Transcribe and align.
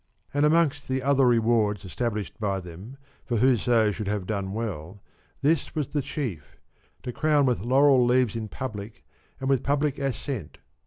And 0.33 0.47
amongst 0.47 0.87
the 0.87 1.03
other 1.03 1.27
rewards 1.27 1.85
established 1.85 2.39
by 2.39 2.59
them 2.59 2.97
for 3.23 3.37
whoso 3.37 3.91
should 3.91 4.07
have 4.07 4.25
done 4.25 4.51
well, 4.51 4.99
this 5.43 5.75
was 5.75 5.89
the 5.89 6.01
chief: 6.01 6.57
to 7.03 7.11
crown 7.13 7.45
with 7.45 7.59
laurel 7.59 8.03
leaves 8.03 8.35
in 8.35 8.47
public 8.47 9.03
and 9.39 9.47
with 9.47 9.61
public 9.61 9.99
assent. 9.99 10.57